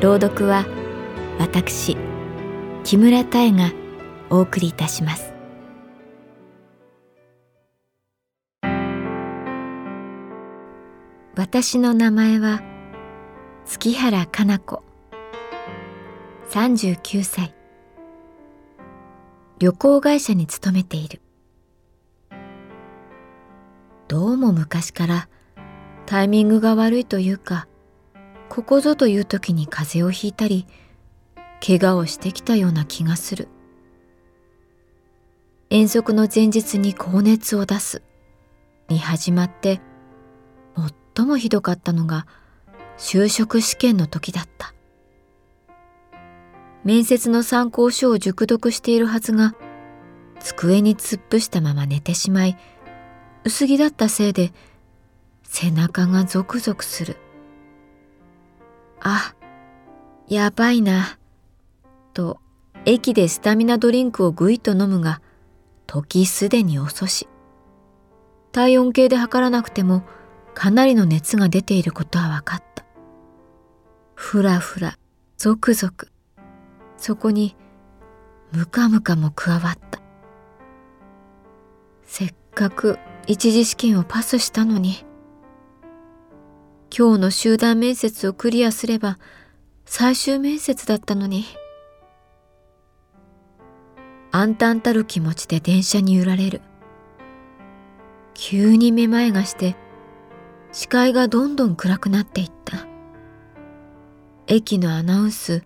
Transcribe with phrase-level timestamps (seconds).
[0.00, 0.64] 朗読は
[1.38, 1.94] 私
[2.84, 3.70] 木村多江が
[4.30, 5.34] お送りいたします。
[11.36, 12.62] 私の名前は
[13.66, 14.82] 月原かな子。
[16.48, 17.54] 39歳。
[19.58, 21.20] 旅行会社に勤めている。
[24.08, 25.28] どうも昔から
[26.06, 27.68] タイミングが悪いというか
[28.50, 30.66] ここぞという時に風邪をひいたり
[31.64, 33.48] 怪我をしてきたような気がする。
[35.70, 38.02] 遠足の前日に高熱を出す。
[38.88, 39.80] に始まって
[41.16, 42.26] 最もひどかったのが
[42.98, 44.74] 就職試験の時だった。
[46.82, 49.54] 面接の参考書を熟読しているはずが
[50.40, 52.58] 机に突っ伏したまま寝てしまい
[53.44, 54.52] 薄着だったせいで
[55.44, 57.16] 背中がゾクゾクする。
[59.00, 59.34] あ、
[60.28, 61.18] やばいな。
[62.12, 62.38] と、
[62.84, 65.20] 駅でスタミナドリンクをぐいと飲むが、
[65.86, 67.28] 時すでに遅し。
[68.52, 70.04] 体温計で測らなくても、
[70.54, 72.84] かなりの熱が出ていることは分かった。
[74.14, 74.98] ふらふら、
[75.36, 76.08] ゾクゾク。
[76.96, 77.56] そこに、
[78.52, 80.00] ムカムカも加わった。
[82.04, 85.04] せっかく一次試験をパスしたのに。
[86.96, 89.18] 今日の集団面接をクリアすれば
[89.84, 91.44] 最終面接だったのに。
[94.32, 96.60] 暗淡たる気持ちで電車に揺られる。
[98.34, 99.76] 急にめまいがして
[100.72, 102.86] 視界がどんどん暗くなっていった。
[104.48, 105.62] 駅のアナウンス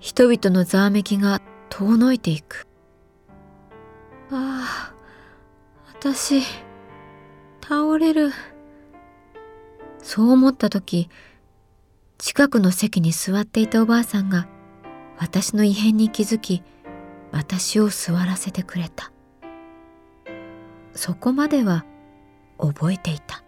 [0.00, 2.66] 人々のざわめきが遠のいていく。
[4.32, 4.94] ああ
[5.94, 6.42] 私
[7.62, 8.32] 倒れる。
[10.02, 11.08] そう思った時
[12.18, 14.48] 近くの席に座っていたおばあさんが
[15.18, 16.62] 私の異変に気づき
[17.32, 19.12] 私を座らせてくれた。
[20.94, 21.84] そこまでは
[22.58, 23.42] 覚えていた。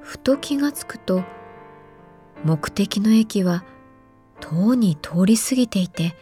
[0.00, 1.22] ふと気がつくと
[2.44, 3.64] 目的の駅は
[4.40, 6.14] とうに通り過ぎていて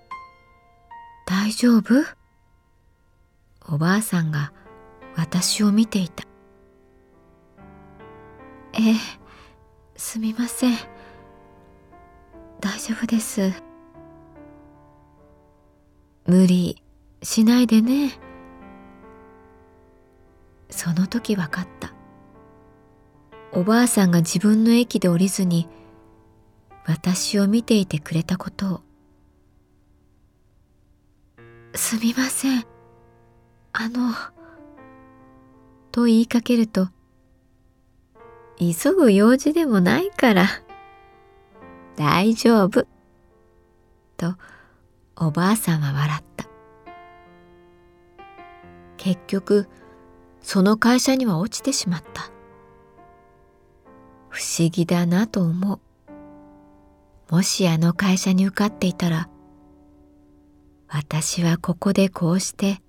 [1.26, 2.02] 「大丈夫?」
[3.68, 4.52] おばあさんが
[5.16, 6.24] 私を見ていた。
[8.76, 8.94] ええ
[9.96, 10.76] すみません。
[12.60, 13.52] 大丈夫です。
[16.26, 16.82] 無理
[17.22, 18.18] しないでね。
[20.70, 21.92] その時分かった。
[23.52, 25.68] おばあさんが自分の駅で降りずに
[26.86, 28.80] 私を見ていてくれたことを。
[31.76, 32.64] すみません。
[33.72, 34.12] あの
[35.92, 36.88] と言いかけると
[38.58, 40.46] 急ぐ用事でもないから。
[41.96, 42.86] 大丈夫。
[44.16, 44.34] と
[45.16, 46.46] おばあさんは笑った。
[48.96, 49.68] 結局
[50.40, 52.30] その会社には落ちてしまった。
[54.28, 55.80] 不思議だなと思う。
[57.30, 59.28] もしあの会社に受かっていたら
[60.88, 62.80] 私はここでこうして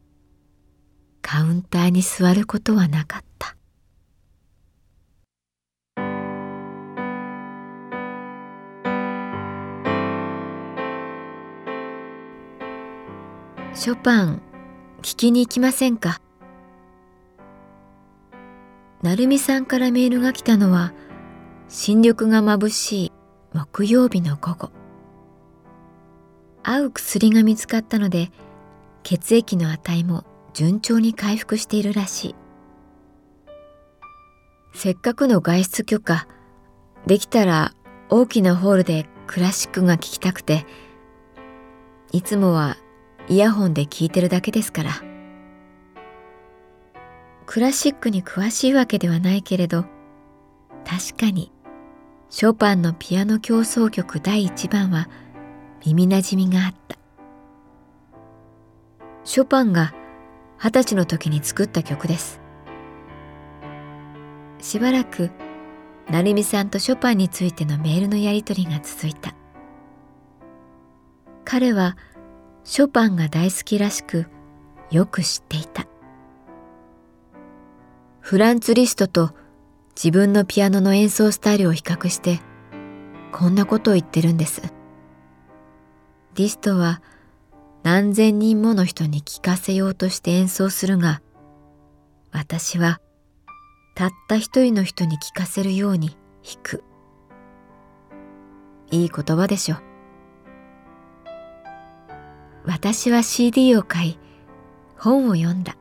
[1.22, 3.25] カウンターに座ることはなかった
[13.75, 14.42] ショパン
[15.01, 16.22] 聞きに行きませんか？
[19.01, 20.94] 成美さんからメールが来たのは
[21.68, 23.12] 新緑が眩しい
[23.54, 24.72] 木曜日の午後。
[26.63, 28.31] 合う薬が見つかったので
[29.04, 30.24] 血液の値も
[30.54, 32.36] 順調に回復しているらしい。
[34.74, 36.30] せっかくの外出許可、
[37.07, 37.74] できたら
[38.10, 40.66] 大きなホールでクラシックが聴きたくて、
[42.13, 42.77] いつもは
[43.27, 44.92] イヤホンで聴いてるだけですから。
[47.45, 49.86] クラシックに詳しいわけではないけれど、
[50.83, 51.51] 確かに
[52.30, 55.10] ショパンのピアノ協奏曲第1番は
[55.86, 56.98] 耳なじみがあった。
[59.24, 59.94] ショパンが
[60.57, 62.39] 二十歳の時に作った曲です。
[64.60, 65.31] しばらく
[66.10, 69.33] 成美さんとショパンについてのメールのやり取りが続いた。
[71.44, 71.98] 彼は
[72.65, 74.25] ショパンが大好きらしく
[74.89, 75.88] よく知っていた。
[78.19, 79.31] フランツ・リストと
[79.95, 82.39] 自分のピアノの演奏スタイルを比較して
[83.31, 84.63] こんなことを言ってるんです。
[86.33, 87.03] リストは
[87.83, 91.21] 何千人もの人に聴かせようとして演奏するが
[92.31, 93.00] 私は
[93.94, 96.83] たった一人の人に聴かせるように弾く。
[98.89, 99.94] いい言葉でしょ。
[102.65, 104.19] 私は CD を買い
[104.97, 105.77] 本を読んだ。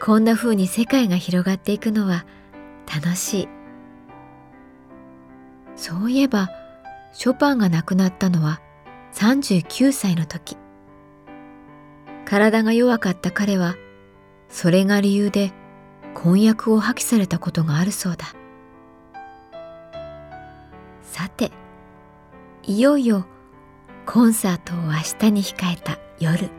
[0.00, 2.24] こんな風に世界が広がっていくのは
[2.92, 3.48] 楽しい。
[5.76, 6.50] そういえば、
[7.12, 8.60] ショパンが亡くなったのは
[9.14, 10.56] 39歳の時。
[12.24, 13.76] 体が弱かった彼は、
[14.48, 15.52] それが理由で
[16.14, 18.26] 婚約を破棄されたことがあるそうだ。
[21.02, 21.50] さて、
[22.62, 23.26] いよいよ
[24.04, 26.50] コンサートを明日に控えた夜。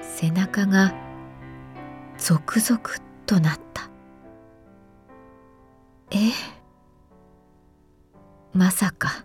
[0.00, 0.94] 背中が
[2.18, 3.90] ゾクゾクとなった。
[6.10, 6.30] え？
[8.52, 9.24] まさか。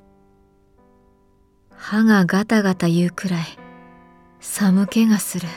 [1.76, 3.44] 歯がガタガタ言うくらい
[4.40, 5.48] 寒気がする。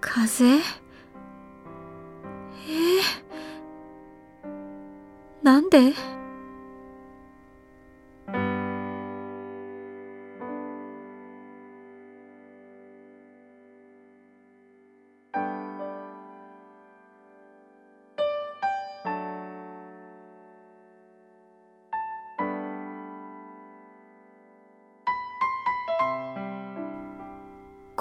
[0.00, 0.44] 風？
[0.46, 0.60] え？
[4.42, 5.94] ー、なんで？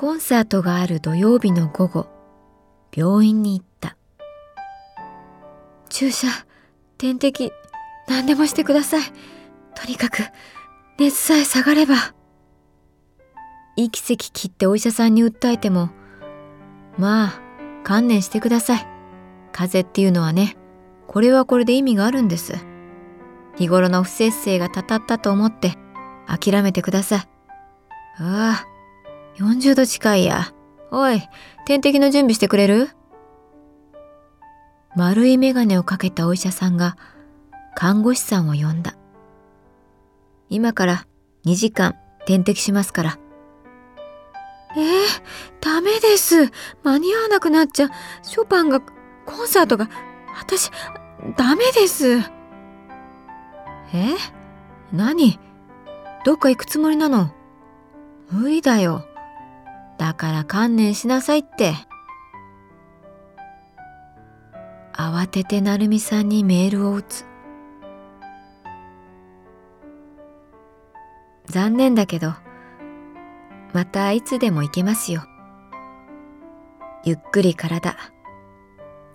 [0.03, 2.07] コンサートがある土曜日の午後、
[2.93, 3.95] 病院に行った。
[5.87, 6.27] 注射、
[6.97, 7.53] 点滴、
[8.09, 9.03] 何でもしてください。
[9.73, 10.17] とにかく、
[10.99, 11.95] 熱さえ下がれば。
[13.77, 15.89] 息せき切ってお医者さんに訴えても、
[16.97, 17.41] まあ、
[17.85, 18.87] 観念してください。
[19.53, 20.57] 風邪っていうのはね、
[21.07, 22.55] これはこれで意味があるんです。
[23.55, 25.77] 日頃の不節制がたたったと思って
[26.27, 27.19] 諦めてください。
[28.19, 28.72] ああ、
[29.37, 30.53] 40度近いや。
[30.91, 31.21] おい、
[31.65, 32.89] 点滴の準備してくれる？
[34.95, 36.97] 丸い眼鏡をかけたお医者さんが
[37.75, 38.95] 看護師さんを呼んだ。
[40.49, 41.07] 今から
[41.45, 41.95] 2時間
[42.27, 43.17] 点滴しますから。
[44.75, 44.83] えー、
[45.61, 46.51] ダメです。
[46.83, 47.89] 間に合わなくなっちゃう。
[48.21, 48.81] ショパンが、
[49.25, 49.89] コンサートが、
[50.37, 50.69] 私、
[51.37, 52.19] ダメです。
[53.93, 54.15] え？
[54.91, 55.39] 何？
[56.23, 57.31] どっか行くつもりなの？
[58.29, 59.05] 無理だよ。
[60.03, 61.75] だから観念しなさいって。
[64.91, 67.23] 慌てて成美さんにメールを打つ。
[71.45, 72.33] 残念だけど、
[73.71, 75.23] またいつでも行けますよ。
[77.05, 77.95] ゆっくり体、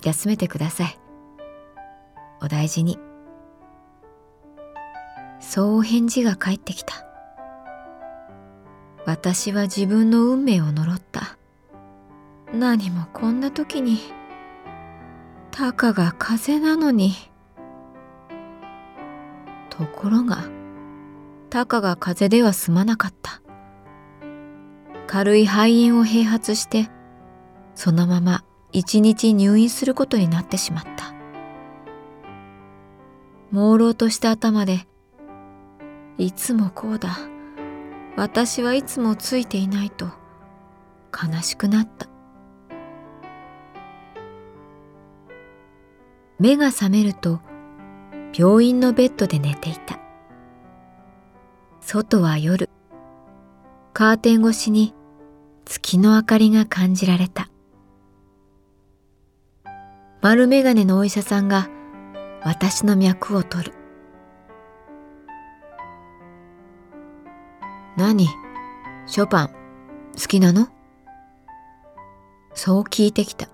[0.02, 0.98] 休めてください。
[2.40, 2.98] お大事に。
[5.38, 7.07] そう返事が返ってきた。
[9.08, 11.38] 私は自分の運命を呪った。
[12.52, 14.00] 何もこんな時に、
[15.50, 17.14] たかが風なのに。
[19.70, 20.44] ところが、
[21.48, 23.40] たかが風では済まなかった。
[25.06, 26.90] 軽い肺炎を併発して、
[27.74, 31.14] そのまま一日入院することになってしまった。
[33.52, 34.86] 朦朧とした頭で、
[36.18, 37.16] いつもこうだ。
[38.18, 40.06] 私はいつもついていないと
[41.12, 42.08] 悲しくなった。
[46.40, 47.40] 目が覚めると
[48.36, 50.00] 病院のベッドで寝ていた。
[51.80, 52.68] 外は夜。
[53.92, 54.94] カーテン越しに
[55.64, 57.48] 月の明かりが感じられた。
[60.22, 61.68] 丸眼鏡のお医者さんが
[62.42, 63.77] 私の脈を取る。
[67.98, 68.28] 何？
[69.06, 70.68] ショパン好きなの？
[72.54, 73.48] そう聞いてきた。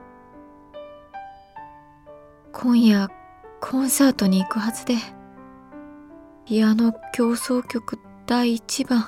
[2.53, 3.09] 今夜
[3.63, 4.97] コンサートに行くはずで。
[6.45, 9.07] ピアノ協奏曲第1番。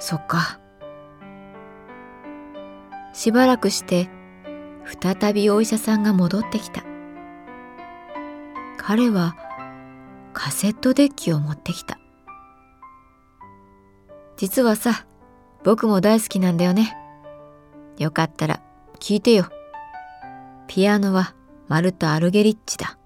[0.00, 0.58] そっか。
[3.12, 4.10] しばらくして
[5.00, 6.82] 再びお医者さんが戻ってきた。
[8.78, 9.36] 彼は
[10.32, 12.00] カセットデッキを持ってきた。
[14.42, 15.06] 実はさ
[15.62, 16.96] 僕も大好きなんだよね。
[17.96, 18.60] よかったら
[18.98, 19.46] 聞いてよ。
[20.66, 21.36] ピアノは
[21.68, 22.98] マルタ・アルゲリッチだ。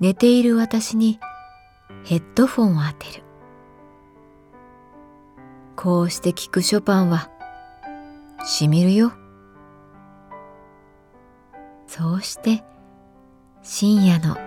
[0.00, 1.20] 寝ている私に
[2.04, 3.22] ヘッドフォンを当てる。
[5.76, 7.28] こうして聴くショパンは
[8.46, 9.12] しみるよ。
[11.86, 12.64] そうして
[13.62, 14.38] 深夜の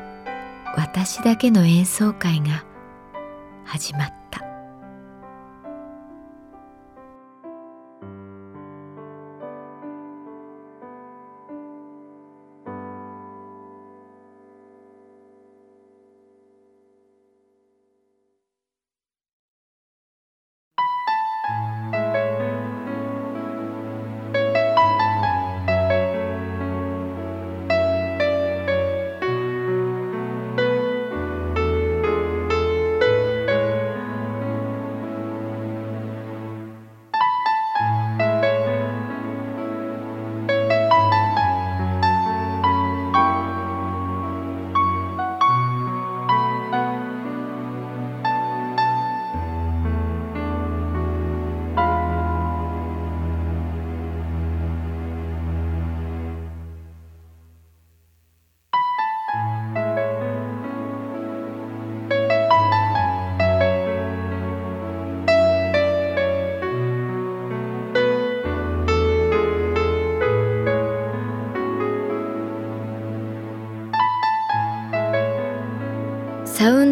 [0.76, 2.66] 私だけの演奏会が
[3.68, 4.17] 始まっ